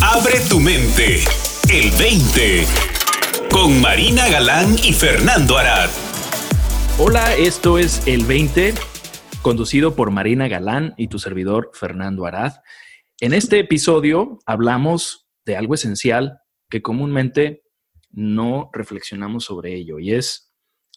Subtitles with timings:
[0.00, 1.24] Abre tu mente.
[1.72, 2.64] El 20.
[3.50, 5.90] Con Marina Galán y Fernando Arad.
[6.98, 8.74] Hola, esto es El 20,
[9.42, 12.54] conducido por Marina Galán y tu servidor Fernando Arad.
[13.20, 16.40] En este episodio hablamos de algo esencial
[16.70, 17.62] que comúnmente
[18.10, 20.52] no reflexionamos sobre ello y es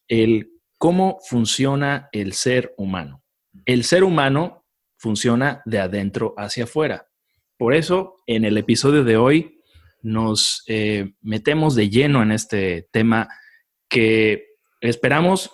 [0.08, 3.24] el cómo funciona el ser humano.
[3.66, 4.66] El ser humano
[4.98, 7.11] funciona de adentro hacia afuera.
[7.62, 9.62] Por eso, en el episodio de hoy
[10.02, 13.30] nos eh, metemos de lleno en este tema
[13.88, 14.48] que
[14.80, 15.52] esperamos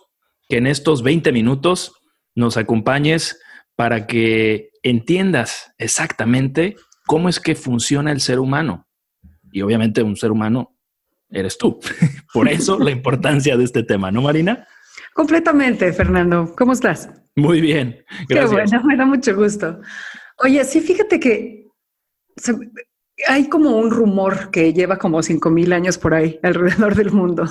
[0.47, 1.91] que en estos 20 minutos
[2.33, 3.41] nos acompañes
[3.75, 8.87] para que entiendas exactamente cómo es que funciona el ser humano.
[9.51, 10.77] Y obviamente un ser humano
[11.29, 11.77] eres tú.
[12.33, 14.65] Por eso la importancia de este tema, ¿no, Marina?
[15.13, 16.55] Completamente, Fernando.
[16.57, 17.09] ¿Cómo estás?
[17.35, 18.01] Muy bien.
[18.29, 18.49] Gracias.
[18.49, 19.81] Qué bueno, me da mucho gusto.
[20.37, 21.66] Oye, sí, fíjate que
[23.27, 27.45] hay como un rumor que lleva como cinco mil años por ahí alrededor del mundo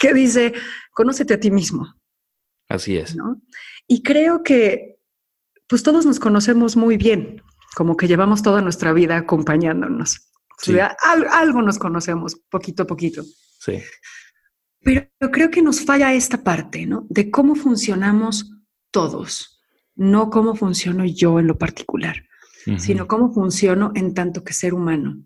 [0.00, 0.54] que dice,
[0.92, 1.94] conócete a ti mismo.
[2.68, 3.16] Así es.
[3.86, 5.00] Y creo que
[5.66, 7.42] pues todos nos conocemos muy bien,
[7.76, 10.32] como que llevamos toda nuestra vida acompañándonos.
[11.32, 13.22] algo nos conocemos poquito a poquito.
[13.60, 13.80] Sí.
[14.80, 17.06] Pero creo que nos falla esta parte, ¿no?
[17.08, 18.50] De cómo funcionamos
[18.90, 19.62] todos,
[19.94, 22.16] no cómo funciono yo en lo particular,
[22.78, 25.24] sino cómo funciono en tanto que ser humano.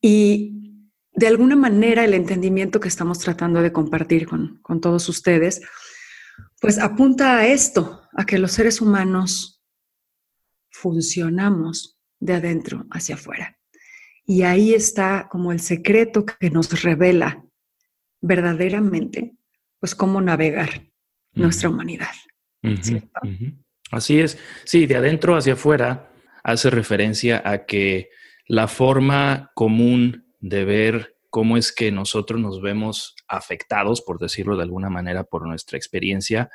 [0.00, 5.60] Y de alguna manera el entendimiento que estamos tratando de compartir con, con todos ustedes,
[6.60, 9.62] pues apunta a esto, a que los seres humanos
[10.70, 13.58] funcionamos de adentro hacia afuera.
[14.24, 17.44] Y ahí está como el secreto que nos revela
[18.20, 19.36] verdaderamente,
[19.80, 20.90] pues cómo navegar
[21.32, 22.14] nuestra humanidad.
[23.90, 24.38] Así es.
[24.64, 26.10] Sí, de adentro hacia afuera
[26.42, 28.10] hace referencia a que
[28.46, 34.62] la forma común de ver cómo es que nosotros nos vemos afectados, por decirlo de
[34.62, 36.50] alguna manera, por nuestra experiencia,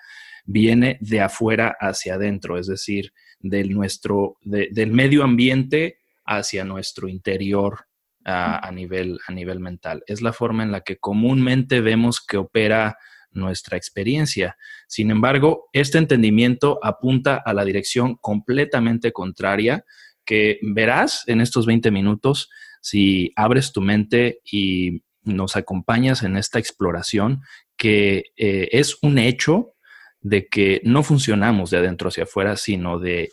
[0.45, 7.85] viene de afuera hacia adentro, es decir, del, nuestro, del medio ambiente hacia nuestro interior
[8.25, 10.03] a, nivel, a nivel mental.
[10.07, 12.97] Es la forma en la que comúnmente vemos que opera
[13.33, 14.57] nuestra experiencia.
[14.87, 19.85] Sin embargo, este entendimiento apunta a la dirección completamente contraria
[20.25, 22.49] que verás en estos 20 minutos
[22.81, 27.41] si abres tu mente y nos acompañas en esta exploración
[27.77, 29.73] que eh, es un hecho
[30.21, 33.31] de que no funcionamos de adentro hacia afuera, sino de,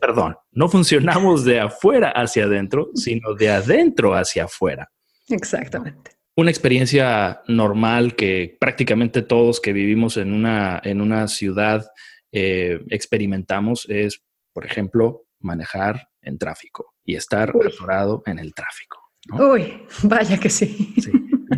[0.00, 4.88] perdón, no funcionamos de afuera hacia adentro, sino de adentro hacia afuera.
[5.28, 6.17] Exactamente.
[6.38, 11.90] Una experiencia normal que prácticamente todos que vivimos en una, en una ciudad
[12.30, 14.22] eh, experimentamos es,
[14.52, 19.00] por ejemplo, manejar en tráfico y estar atorado en el tráfico.
[19.32, 20.94] Uy, vaya que sí.
[21.02, 21.10] sí.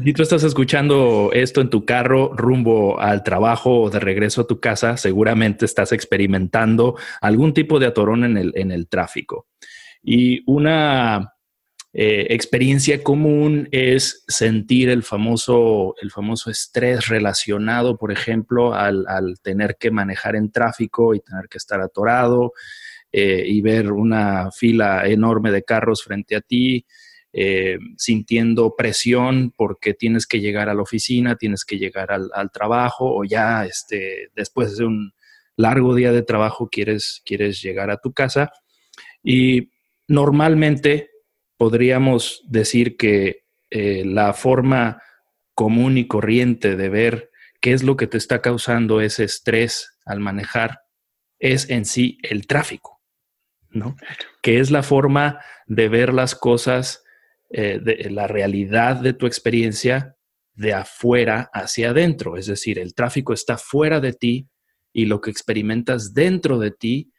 [0.02, 4.46] Si tú estás escuchando esto en tu carro rumbo al trabajo o de regreso a
[4.46, 9.46] tu casa, seguramente estás experimentando algún tipo de atorón en el, en el tráfico.
[10.02, 11.34] Y una
[11.92, 19.04] eh, experiencia común es sentir el famoso, el famoso estrés relacionado, por ejemplo, al,
[19.42, 22.52] tener que manejar en tráfico y tener que estar atorado
[23.10, 26.86] eh, y ver una fila enorme de carros frente a ti.
[27.32, 33.04] Eh, sintiendo presión porque tienes que llegar a la oficina, tienes que llegar al, trabajo
[33.04, 35.12] o ya este, después de un
[35.56, 38.50] largo día de trabajo quieres, quieres llegar a tu casa.
[39.22, 39.70] Y
[40.08, 41.09] normalmente
[41.60, 45.02] podríamos decir que eh, la forma
[45.54, 50.20] común y corriente de ver qué es lo que te está causando ese estrés al
[50.20, 50.80] manejar
[51.38, 53.02] es en sí el tráfico,
[53.68, 53.94] ¿no?
[54.40, 57.04] Que es la forma de ver las cosas
[57.50, 60.16] eh, de la realidad de tu experiencia
[60.54, 62.38] de afuera hacia adentro.
[62.38, 64.48] Es decir, el tráfico está fuera de ti
[64.94, 67.12] y lo que experimentas dentro de ti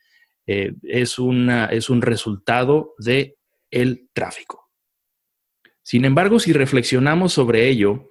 [0.48, 3.38] eh, es, una, es un resultado de
[3.72, 4.70] el tráfico.
[5.82, 8.08] Sin embargo, si reflexionamos sobre ello,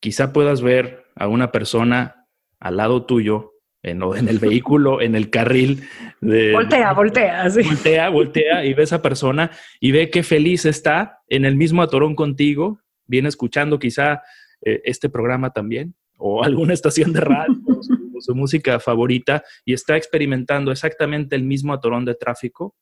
[0.00, 2.26] quizá puedas ver a una persona
[2.60, 3.52] al lado tuyo
[3.82, 5.88] en, en el vehículo, en el carril.
[6.20, 7.48] De, voltea, voltea.
[7.48, 9.50] Voltea, voltea y ve a esa persona
[9.80, 14.22] y ve qué feliz está en el mismo atorón contigo, viene escuchando quizá
[14.64, 19.96] eh, este programa también o alguna estación de radio o su, música favorita y está
[19.96, 22.76] experimentando exactamente el mismo atorón de tráfico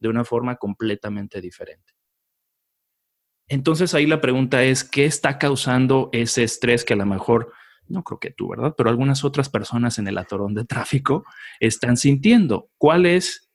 [0.00, 1.94] de una forma completamente diferente.
[3.48, 7.52] Entonces ahí la pregunta es, ¿qué está causando ese estrés que a lo mejor
[7.86, 8.74] no creo que tú, ¿verdad?
[8.76, 11.24] Pero algunas otras personas en el atorón de tráfico
[11.58, 12.70] están sintiendo.
[12.76, 13.48] ¿Cuál es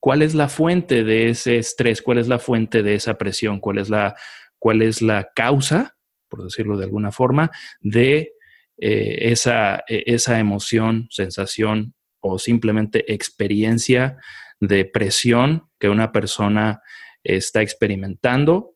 [0.00, 3.78] cuál es la fuente de ese estrés, cuál es la fuente de esa presión, cuál
[3.78, 4.14] es la,
[4.58, 5.96] cuál es la causa,
[6.28, 7.50] por decirlo de alguna forma,
[7.80, 8.32] de
[8.78, 14.18] eh, esa, e, esa emoción, sensación o simplemente experiencia
[14.60, 16.82] de presión que una persona
[17.22, 18.74] está experimentando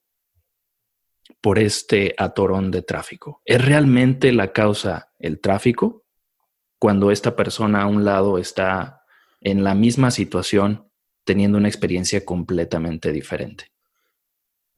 [1.41, 3.43] por este atorón de tráfico.
[3.45, 6.05] ¿Es realmente la causa el tráfico?
[6.79, 9.03] Cuando esta persona a un lado está
[9.41, 10.89] en la misma situación
[11.25, 13.73] teniendo una experiencia completamente diferente.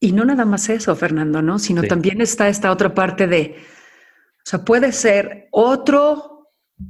[0.00, 1.58] Y no nada más eso, Fernando, ¿no?
[1.58, 6.33] Sino también está esta otra parte de, o sea, puede ser otro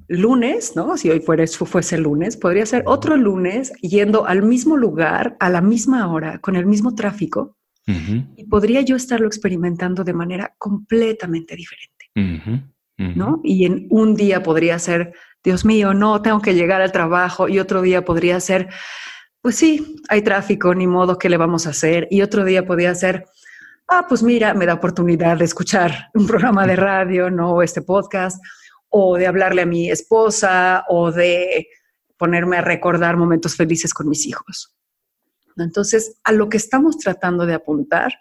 [0.09, 0.97] lunes, ¿no?
[0.97, 6.11] Si hoy fuese lunes, podría ser otro lunes yendo al mismo lugar, a la misma
[6.13, 12.57] hora, con el mismo tráfico, y podría yo estarlo experimentando de manera completamente diferente,
[12.97, 13.41] ¿no?
[13.45, 17.59] Y en un día podría ser, Dios mío, no, tengo que llegar al trabajo, y
[17.59, 18.71] otro día podría ser,
[19.43, 22.09] pues sí, hay tráfico, ni modo, ¿qué le vamos a hacer?
[22.11, 23.27] Y otro día podría ser,
[23.89, 27.61] ah, pues mira, me da oportunidad de escuchar un programa de radio, ¿no?
[27.61, 28.43] Este podcast,
[28.97, 31.67] o de hablarle a mi esposa, o de
[32.17, 34.73] ponerme a recordar momentos felices con mis hijos.
[35.57, 38.15] Entonces, a lo que estamos tratando de apuntar,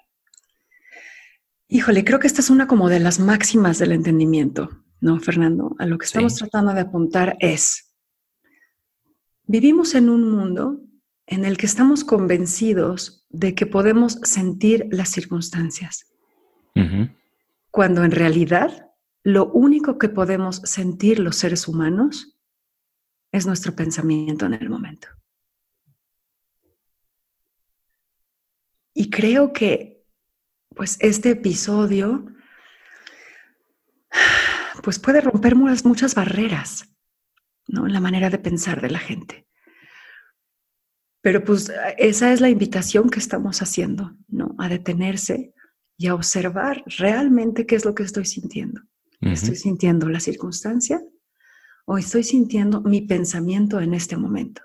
[1.68, 5.76] híjole, creo que esta es una como de las máximas del entendimiento, ¿no, Fernando?
[5.78, 7.94] A lo que estamos tratando de apuntar es,
[9.44, 10.82] vivimos en un mundo
[11.28, 16.12] en el que estamos convencidos de que podemos sentir las circunstancias,
[17.70, 18.90] cuando en realidad
[19.24, 22.38] lo único que podemos sentir los seres humanos
[23.32, 25.08] es nuestro pensamiento en el momento.
[28.94, 30.06] Y creo que,
[30.76, 32.28] pues, este episodio,
[34.84, 36.94] pues, puede romper muchas, barreras,
[37.68, 37.88] ¿no?
[37.88, 39.48] En la manera de pensar de la gente.
[41.22, 44.54] Pero, pues, esa es la invitación que estamos haciendo, ¿no?
[44.60, 45.56] A detenerse
[45.98, 48.82] y a observar realmente qué es lo que estoy sintiendo.
[49.26, 51.02] ¿Estoy sintiendo la circunstancia
[51.86, 54.62] o estoy sintiendo mi pensamiento en este momento?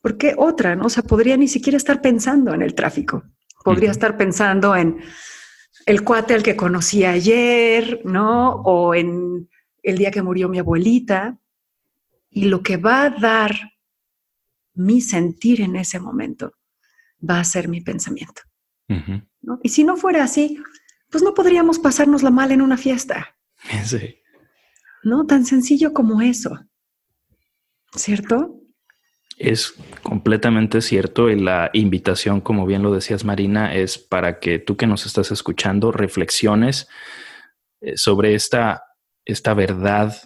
[0.00, 0.86] Porque otra, ¿no?
[0.86, 3.24] O sea, podría ni siquiera estar pensando en el tráfico.
[3.64, 5.00] Podría estar pensando en
[5.86, 8.62] el cuate al que conocí ayer, ¿no?
[8.62, 9.48] O en
[9.82, 11.38] el día que murió mi abuelita.
[12.30, 13.54] Y lo que va a dar
[14.74, 16.52] mi sentir en ese momento
[17.28, 18.42] va a ser mi pensamiento.
[19.42, 19.58] ¿no?
[19.62, 20.58] Y si no fuera así,
[21.10, 23.37] pues no podríamos pasarnos la mal en una fiesta.
[23.84, 24.16] Sí.
[25.02, 25.26] ¿No?
[25.26, 26.58] Tan sencillo como eso.
[27.94, 28.60] ¿Cierto?
[29.36, 34.76] Es completamente cierto y la invitación, como bien lo decías Marina, es para que tú
[34.76, 36.88] que nos estás escuchando reflexiones
[37.80, 38.82] eh, sobre esta,
[39.24, 40.16] esta verdad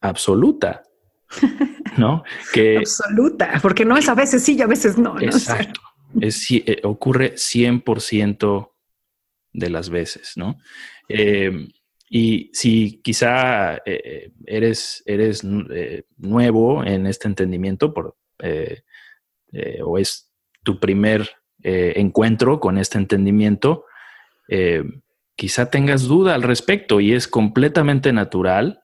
[0.00, 0.82] absoluta,
[1.96, 2.24] ¿no?
[2.52, 5.18] Que absoluta, porque no es a veces sí y a veces no.
[5.20, 5.80] Exacto.
[6.20, 8.72] Es, eh, ocurre 100%
[9.52, 10.58] de las veces, ¿no?
[11.08, 11.68] Eh,
[12.14, 18.82] y si quizá eh, eres, eres eh, nuevo en este entendimiento por, eh,
[19.82, 20.30] o es
[20.62, 21.30] tu primer
[21.64, 23.84] encuentro con este entendimiento,
[25.36, 28.82] quizá tengas duda al respecto y es completamente natural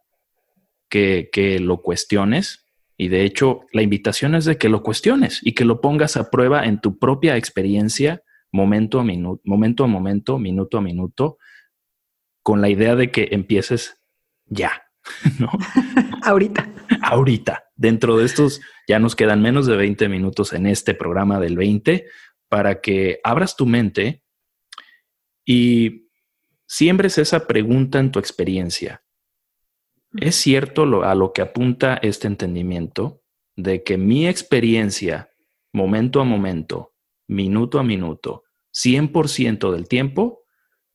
[0.88, 2.66] que, que lo cuestiones.
[2.96, 6.30] Y de hecho, la invitación es de que lo cuestiones y que lo pongas a
[6.30, 8.22] prueba en tu propia experiencia,
[8.52, 11.38] momento a momento a momento, minuto a minuto,
[12.48, 14.00] con la idea de que empieces
[14.46, 14.84] ya,
[15.38, 15.50] ¿no?
[16.22, 16.66] Ahorita.
[17.02, 17.64] Ahorita.
[17.76, 22.06] Dentro de estos, ya nos quedan menos de 20 minutos en este programa del 20
[22.48, 24.22] para que abras tu mente
[25.44, 26.08] y
[26.66, 29.04] siembres esa pregunta en tu experiencia.
[30.16, 33.20] ¿Es cierto a lo que apunta este entendimiento
[33.56, 35.28] de que mi experiencia,
[35.70, 36.94] momento a momento,
[37.26, 40.46] minuto a minuto, 100% del tiempo,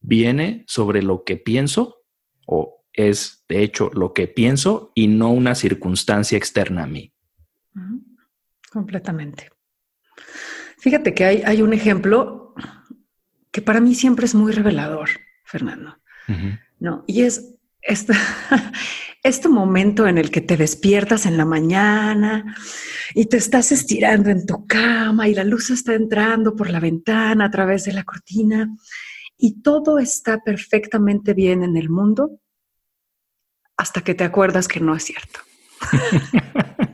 [0.03, 2.03] viene sobre lo que pienso
[2.45, 7.11] o es de hecho lo que pienso y no una circunstancia externa a mí.
[8.71, 9.49] Completamente.
[10.77, 12.53] Fíjate que hay, hay, un ejemplo
[13.51, 15.09] que para mí siempre es muy revelador,
[15.45, 15.97] Fernando.
[16.79, 18.13] No, y es este,
[19.23, 22.55] este momento en el que te despiertas en la mañana
[23.13, 27.45] y te estás estirando en tu cama y la luz está entrando por la ventana
[27.45, 28.69] a través de la cortina
[29.37, 32.39] y todo está perfectamente bien en el mundo
[33.77, 35.39] hasta que te acuerdas que no es cierto.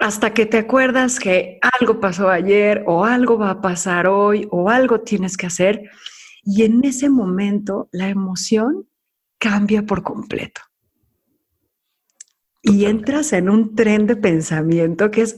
[0.00, 4.70] hasta que te acuerdas que algo pasó ayer o algo va a pasar hoy o
[4.70, 5.90] algo tienes que hacer
[6.42, 8.88] y en ese momento la emoción
[9.38, 10.60] cambia por completo.
[12.62, 15.36] Y entras en un tren de pensamiento que es,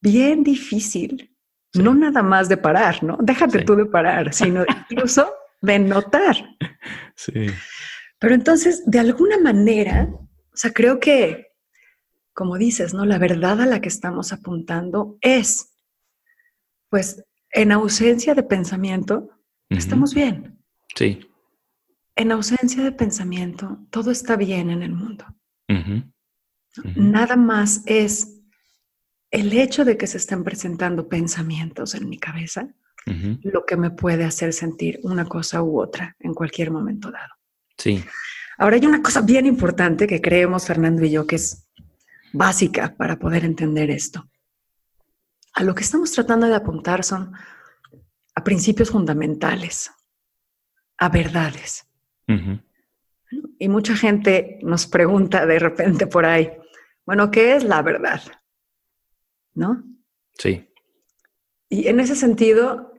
[0.00, 1.27] bien difícil,
[1.74, 3.18] no nada más de parar, ¿no?
[3.20, 6.36] Déjate tú de parar, sino incluso de notar.
[7.14, 7.46] Sí.
[8.18, 11.52] Pero entonces, de alguna manera, o sea, creo que,
[12.32, 13.04] como dices, ¿no?
[13.04, 15.76] La verdad a la que estamos apuntando es,
[16.88, 19.30] pues, en ausencia de pensamiento,
[19.68, 20.58] estamos bien.
[20.94, 21.20] Sí.
[22.16, 25.24] En ausencia de pensamiento, todo está bien en el mundo.
[26.96, 28.37] Nada más es
[29.30, 32.68] el hecho de que se estén presentando pensamientos en mi cabeza
[33.42, 37.32] lo que me puede hacer sentir una cosa u otra en cualquier momento dado.
[37.78, 38.04] Sí.
[38.58, 41.66] Ahora hay una cosa bien importante que creemos Fernando y yo que es
[42.32, 44.28] básica para poder entender esto.
[45.54, 47.32] A lo que estamos tratando de apuntar son
[48.34, 49.90] a principios fundamentales,
[50.98, 51.88] a verdades.
[53.58, 56.50] Y mucha gente nos pregunta de repente por ahí,
[57.06, 58.20] bueno, ¿qué es la verdad?
[59.58, 59.82] ¿No?
[60.38, 60.72] Sí.
[61.68, 62.92] Y en ese sentido,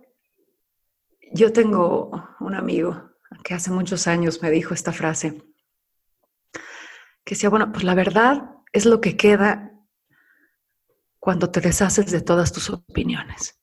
[1.31, 2.11] yo tengo
[2.41, 3.11] un amigo
[3.45, 5.41] que hace muchos años me dijo esta frase,
[7.23, 9.71] que decía, bueno, pues la verdad es lo que queda
[11.17, 13.57] cuando te deshaces de todas tus opiniones.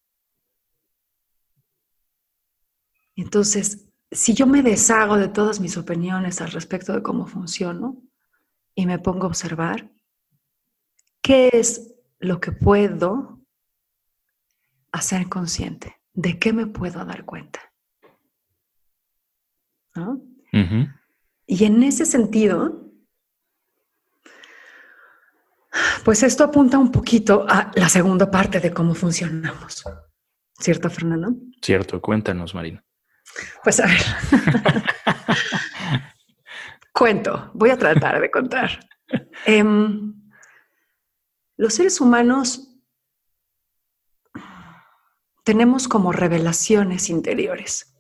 [3.15, 8.03] Entonces, si yo me deshago de todas mis opiniones al respecto de cómo funciono
[8.75, 9.93] y me pongo a observar,
[11.21, 13.41] ¿qué es lo que puedo
[14.93, 15.97] hacer consciente?
[16.13, 17.61] ¿De qué me puedo dar cuenta?
[21.47, 22.91] Y en ese sentido,
[26.05, 29.85] pues esto apunta un poquito a la segunda parte de cómo funcionamos.
[30.59, 31.35] ¿Cierto, Fernando?
[31.61, 32.83] Cierto, cuéntanos, Marina.
[33.63, 34.01] Pues a ver.
[36.93, 38.81] Cuento, voy a tratar de contar.
[41.57, 42.69] los seres humanos
[45.45, 47.95] tenemos como revelaciones interiores.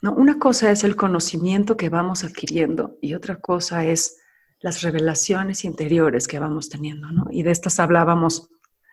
[0.00, 0.12] ¿no?
[0.14, 4.18] Una cosa es el conocimiento que vamos adquiriendo y otra cosa es
[4.60, 7.10] las revelaciones interiores que vamos teniendo.
[7.10, 7.26] ¿no?
[7.30, 8.48] Y de estas hablábamos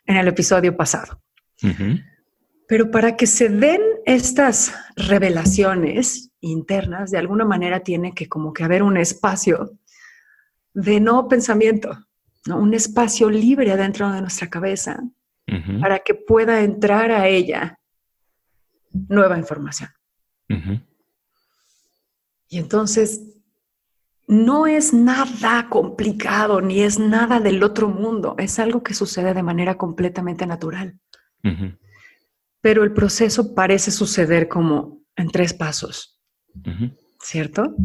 [0.06, 1.22] en el episodio pasado.
[2.68, 8.64] Pero para que se den estas revelaciones internas, de alguna manera tiene que como que
[8.64, 9.78] haber un espacio
[10.74, 11.96] de no pensamiento,
[12.46, 12.58] ¿no?
[12.58, 15.00] un espacio libre adentro de nuestra cabeza
[15.82, 17.78] para que pueda entrar a ella
[19.10, 19.90] nueva información.
[22.48, 23.22] Y entonces
[24.28, 29.44] no es nada complicado ni es nada del otro mundo, es algo que sucede de
[29.44, 30.98] manera completamente natural
[32.62, 36.22] pero el proceso parece suceder como en tres pasos,
[37.20, 37.76] ¿cierto?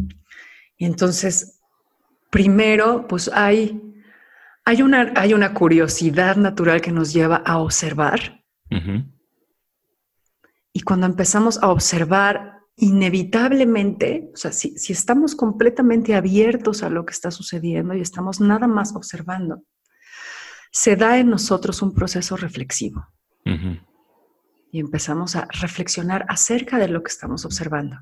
[0.77, 1.59] Y entonces,
[2.29, 3.81] primero, pues hay,
[4.67, 8.43] hay, una, hay una curiosidad natural que nos lleva a observar.
[10.73, 17.05] Y cuando empezamos a observar, inevitablemente, o sea, si, si, estamos completamente abiertos a lo
[17.05, 19.63] que está sucediendo y estamos nada más observando,
[20.69, 23.07] se da en nosotros un proceso reflexivo
[23.45, 27.95] y empezamos a reflexionar acerca de lo que estamos observando.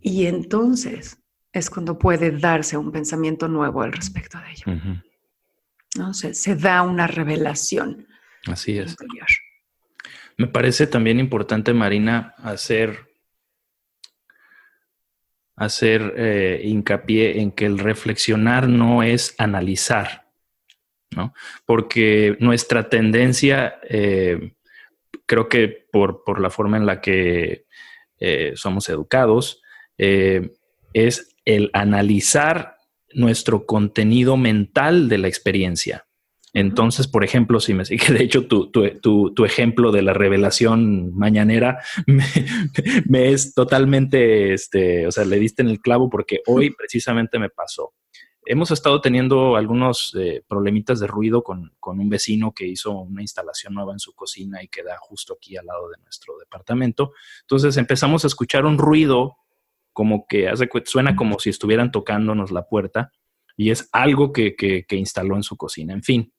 [0.00, 1.23] Y entonces
[1.54, 5.00] es cuando puede darse un pensamiento nuevo al respecto de ello.
[5.96, 6.12] ¿No?
[6.12, 8.08] Se, se, da una revelación.
[8.46, 8.96] Así es.
[10.36, 13.06] Me parece también importante, Marina, hacer,
[15.54, 20.24] hacer eh, hincapié en que el reflexionar no es analizar.
[21.64, 24.54] Porque nuestra tendencia, eh,
[25.26, 27.66] creo que por, la forma en la que
[28.18, 29.62] eh, somos educados,
[29.96, 32.76] es el analizar
[33.12, 36.06] nuestro contenido mental de la experiencia.
[36.52, 41.82] Entonces, por ejemplo, si me sigue, de hecho, tu, ejemplo de la revelación mañanera
[43.06, 47.50] me, es totalmente, este, o sea, le diste en el clavo porque hoy precisamente me
[47.50, 47.92] pasó
[48.46, 53.74] hemos estado teniendo algunos eh, problemitas de ruido con, un vecino que hizo una instalación
[53.74, 57.12] nueva en su cocina y queda justo aquí al lado de nuestro departamento.
[57.42, 59.36] Entonces empezamos a escuchar un ruido
[59.94, 63.12] como que hace, suena como si estuvieran tocándonos la puerta
[63.56, 65.94] y es algo que, que, instaló en su cocina.
[65.94, 66.34] En fin,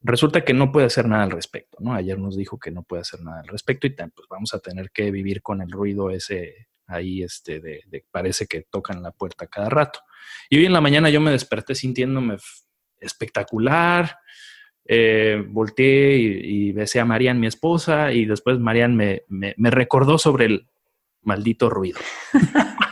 [0.00, 1.94] resulta que no puede hacer nada al respecto, ¿no?
[1.94, 4.90] Ayer nos dijo que no puede hacer nada al respecto y pues vamos a tener
[4.90, 9.68] que vivir con el ruido ese ahí, este, de, parece que tocan la puerta cada
[9.68, 10.00] rato.
[10.48, 12.38] Y hoy en la mañana yo me desperté sintiéndome
[13.00, 14.18] espectacular.
[14.84, 19.24] Eh, volteé y, besé a Marian, mi esposa, y después Marian me,
[19.58, 20.68] recordó sobre el
[21.22, 21.98] maldito ruido.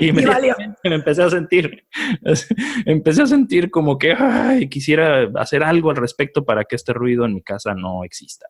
[0.00, 1.84] y me empecé a sentir,
[2.86, 4.16] empecé a sentir como que
[4.70, 8.46] quisiera hacer algo al respecto para que este ruido en mi casa no exista.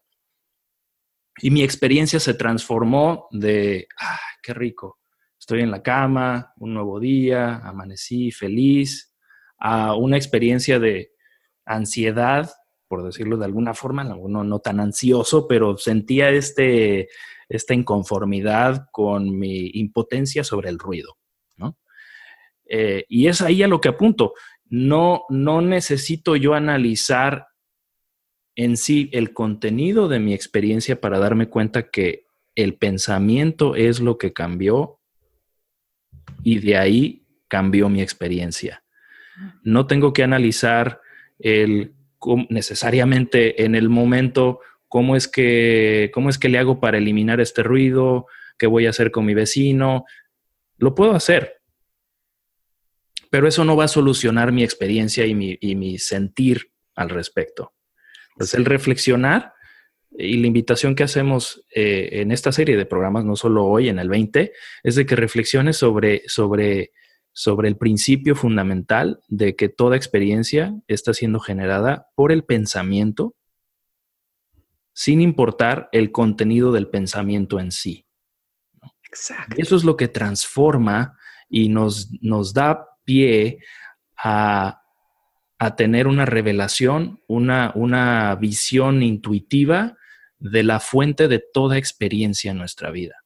[1.43, 4.99] Y mi experiencia se transformó de, ¡ay, qué rico!
[5.39, 9.15] Estoy en la cama, un nuevo día, amanecí feliz,
[9.59, 11.13] a una experiencia de
[11.65, 12.51] ansiedad,
[12.89, 17.09] por decirlo de alguna forma, no, no tan ansioso, pero sentía este,
[17.49, 21.20] esta inconformidad con mi impotencia sobre el ruido.
[21.61, 21.79] ¿No?
[22.69, 24.35] Eh, y es ahí a lo que apunto.
[24.69, 27.47] No, no necesito yo analizar
[28.57, 32.25] en sí el contenido de mi experiencia para darme cuenta que
[32.55, 35.01] el pensamiento es lo que cambió
[36.43, 38.83] y de ahí cambió mi experiencia.
[39.63, 41.01] No tengo que analizar
[41.39, 41.95] el
[42.51, 47.63] necesariamente en el momento cómo es que cómo es que le hago para eliminar este
[47.63, 48.27] ruido,
[48.59, 50.05] qué voy a hacer con mi vecino.
[50.81, 51.61] Lo puedo hacer,
[53.31, 57.75] pero eso no va a solucionar mi experiencia y mi, y mi sentir al respecto.
[58.31, 59.53] Entonces, el reflexionar
[60.11, 63.99] y la invitación que hacemos eh, en esta serie de programas, no solo hoy en
[63.99, 66.93] el 20, es de que reflexiones sobre, sobre,
[67.33, 73.35] sobre el principio fundamental de que toda experiencia está siendo generada por el pensamiento,
[74.95, 78.07] sin importar el contenido del pensamiento en sí.
[79.11, 79.57] Exacto.
[79.59, 83.59] Eso es lo que transforma y nos, nos da pie
[84.17, 84.81] a
[85.61, 89.99] a tener una revelación, una, una visión intuitiva
[90.39, 93.17] de la fuente de toda experiencia en nuestra vida.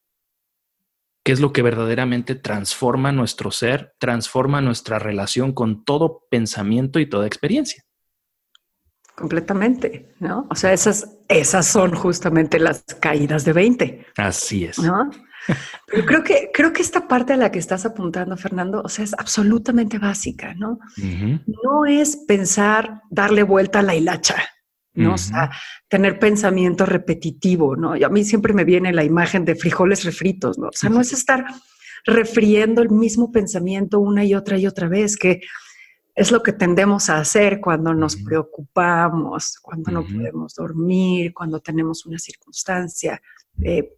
[1.24, 7.06] ¿Qué es lo que verdaderamente transforma nuestro ser, transforma nuestra relación con todo pensamiento y
[7.06, 7.84] toda experiencia?
[9.14, 10.48] Completamente, ¿no?
[10.50, 14.06] O sea, esas, esas son justamente las caídas de 20.
[14.16, 14.80] Así es.
[14.80, 15.08] ¿no?
[15.86, 19.04] Pero creo que, creo que esta parte a la que estás apuntando, Fernando, o sea,
[19.04, 20.78] es absolutamente básica, ¿no?
[21.46, 24.36] No es pensar, darle vuelta a la hilacha,
[24.94, 25.14] ¿no?
[25.14, 25.50] O sea,
[25.88, 27.96] tener pensamiento repetitivo, ¿no?
[27.96, 30.68] Y a mí siempre me viene la imagen de frijoles refritos, ¿no?
[30.68, 31.44] O sea, no es estar
[32.04, 35.40] refriendo el mismo pensamiento una y otra y otra vez, que
[36.14, 42.06] es lo que tendemos a hacer cuando nos preocupamos, cuando no podemos dormir, cuando tenemos
[42.06, 43.20] una circunstancia
[43.62, 43.96] eh,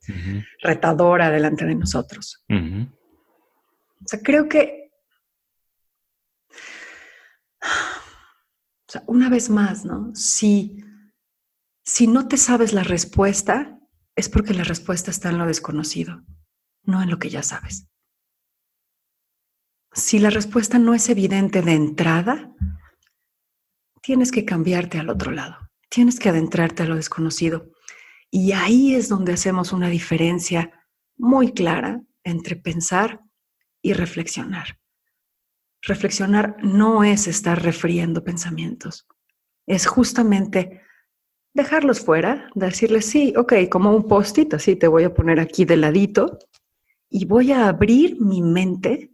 [0.63, 2.45] retadora delante de nosotros.
[2.51, 4.91] O sea, creo que,
[7.63, 10.15] o sea, una vez más, ¿no?
[10.15, 10.85] Si,
[11.83, 13.79] si no te sabes la respuesta,
[14.15, 16.23] es porque la respuesta está en lo desconocido,
[16.85, 17.89] no en lo que ya sabes.
[19.93, 22.53] Si la respuesta no es evidente de entrada,
[24.03, 27.73] tienes que cambiarte al otro lado, tienes que adentrarte a lo desconocido.
[28.31, 30.73] Y ahí es donde hacemos una diferencia
[31.17, 33.21] muy clara entre pensar
[33.83, 34.79] y reflexionar.
[35.83, 39.07] Reflexionar no es estar refriendo pensamientos,
[39.67, 40.83] es justamente
[41.55, 45.77] dejarlos fuera, decirles, sí, ok, como un post-it, así te voy a poner aquí de
[45.77, 46.39] ladito
[47.09, 49.13] y voy a abrir mi mente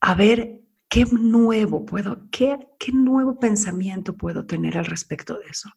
[0.00, 5.68] a ver qué nuevo puedo, qué, qué nuevo pensamiento puedo tener al respecto de eso.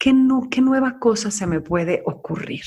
[0.00, 0.14] ¿Qué,
[0.50, 2.64] qué nueva cosa se me puede ocurrir?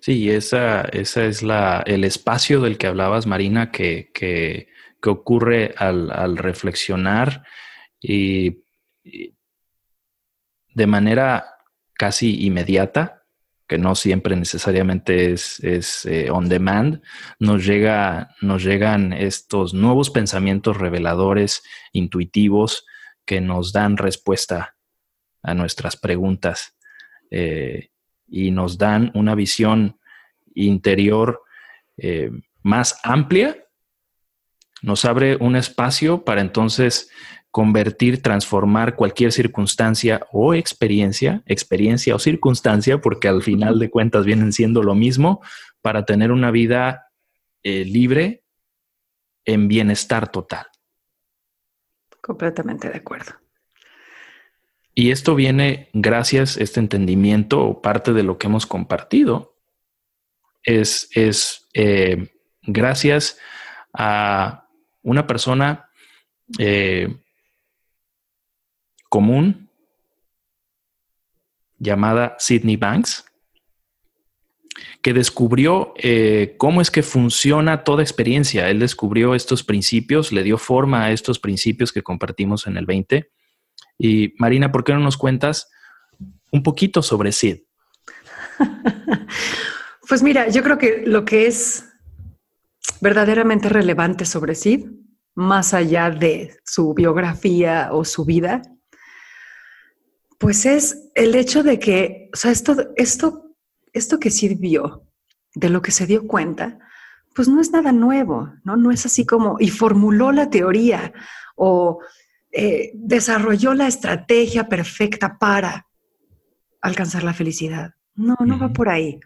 [0.00, 4.68] Sí, esa, esa es la, el espacio del que hablabas, Marina, que, que,
[5.04, 7.44] ocurre al, reflexionar
[8.00, 8.62] y,
[10.74, 11.56] de manera
[11.94, 13.24] casi inmediata,
[13.66, 17.02] que no siempre necesariamente es, es eh, on demand,
[17.40, 21.62] nos, llega, nos llegan estos nuevos pensamientos reveladores,
[21.92, 22.86] intuitivos,
[23.24, 24.76] que nos dan respuesta
[25.42, 26.76] a nuestras preguntas
[27.30, 27.90] eh,
[28.28, 29.98] y nos dan una visión
[30.54, 31.42] interior
[31.96, 32.30] eh,
[32.62, 33.56] más amplia,
[34.82, 37.10] nos abre un espacio para entonces
[37.50, 44.52] convertir, transformar cualquier circunstancia o experiencia, experiencia o circunstancia, porque al final de cuentas vienen
[44.52, 45.42] siendo lo mismo,
[45.82, 47.10] para tener una vida
[47.62, 48.44] eh, libre
[49.44, 50.66] en bienestar total.
[52.22, 53.32] Completamente de acuerdo.
[54.94, 59.58] Y esto viene gracias a este entendimiento o parte de lo que hemos compartido.
[60.62, 62.28] Es, es eh,
[62.62, 63.38] gracias
[63.92, 64.68] a
[65.02, 65.90] una persona
[66.58, 67.16] eh,
[69.08, 69.70] común
[71.78, 73.24] llamada Sidney Banks,
[75.02, 78.68] que descubrió eh, cómo es que funciona toda experiencia.
[78.68, 83.30] Él descubrió estos principios, le dio forma a estos principios que compartimos en el 20.
[83.98, 85.70] Y Marina, ¿por qué no nos cuentas
[86.50, 87.58] un poquito sobre Sid?
[90.08, 91.86] Pues mira, yo creo que lo que es
[93.00, 94.86] verdaderamente relevante sobre Sid,
[95.34, 98.60] más allá de su biografía o su vida,
[100.38, 103.51] pues es el hecho de que, o sea, esto, esto,
[103.92, 105.06] esto que Sid vio,
[105.54, 106.78] de lo que se dio cuenta,
[107.34, 108.76] pues no es nada nuevo, ¿no?
[108.76, 111.12] No es así como, y formuló la teoría
[111.56, 112.00] o
[112.50, 115.86] eh, desarrolló la estrategia perfecta para
[116.80, 117.94] alcanzar la felicidad.
[118.14, 119.20] No, no va por ahí.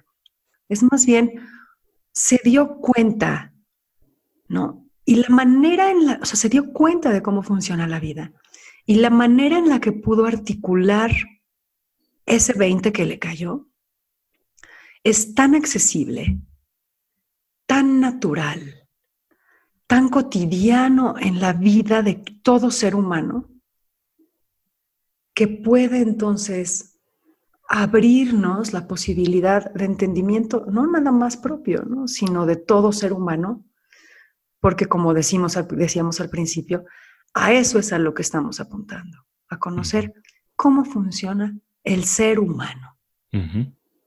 [0.68, 1.32] Es más bien,
[2.12, 3.52] se dio cuenta,
[4.48, 4.86] ¿no?
[5.04, 8.32] Y la manera en la, o sea, se dio cuenta de cómo funciona la vida.
[8.84, 11.12] Y la manera en la que pudo articular
[12.26, 13.68] ese 20 que le cayó
[15.06, 16.40] es tan accesible,
[17.64, 18.88] tan natural,
[19.86, 23.48] tan cotidiano en la vida de todo ser humano,
[25.32, 26.98] que puede entonces
[27.68, 32.08] abrirnos la posibilidad de entendimiento, no nada más propio, ¿no?
[32.08, 33.64] sino de todo ser humano,
[34.58, 36.84] porque como decimos, decíamos al principio,
[37.32, 39.18] a eso es a lo que estamos apuntando,
[39.50, 40.14] a conocer
[40.56, 42.98] cómo funciona el ser humano.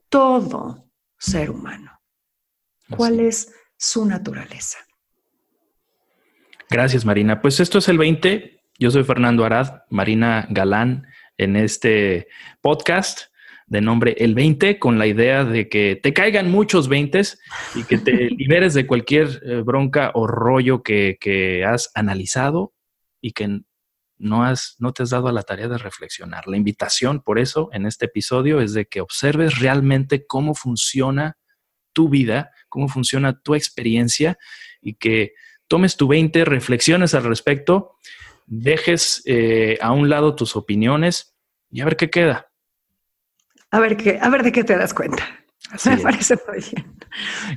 [0.10, 0.89] Todo
[1.20, 2.00] ser humano.
[2.90, 4.80] ¿Cuál es su naturaleza?
[6.70, 7.42] Gracias, Marina.
[7.42, 8.62] Pues esto es el 20.
[8.80, 11.06] Yo soy Fernando Arad, Marina Galán,
[11.38, 12.28] en este
[12.62, 13.30] podcast
[13.70, 17.22] de nombre El 20, con la idea de que te caigan muchos 20
[17.76, 22.74] y que te liberes de cualquier eh, bronca o rollo que, que, has analizado
[23.22, 23.62] y que
[24.20, 26.48] no, has, no te has dado a la tarea de reflexionar.
[26.48, 31.38] La invitación, por eso, en este episodio es de que observes realmente cómo funciona
[31.94, 34.38] tu vida, cómo funciona tu experiencia
[34.82, 35.34] y que
[35.68, 37.96] tomes tu 20, reflexiones al respecto,
[38.46, 41.36] dejes eh, a un lado tus opiniones
[41.72, 42.52] y a ver qué queda.
[43.72, 45.24] A ver, qué, a ver de qué te das cuenta.
[45.86, 46.98] Me parece muy bien.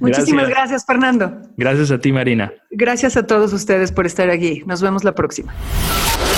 [0.01, 1.43] Muchísimas gracias, Fernando.
[1.57, 2.53] Gracias a ti, Marina.
[2.71, 4.63] Gracias a todos ustedes por estar aquí.
[4.67, 5.55] Nos vemos la próxima.